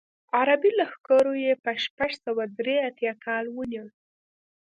عربي 0.35 0.71
لښکرو 0.79 1.33
یې 1.45 1.53
په 1.63 1.71
شپږ 1.83 2.11
سوه 2.25 2.43
درې 2.59 2.75
اتیا 2.87 3.13
کال 3.25 3.45
ونیو. 3.51 3.85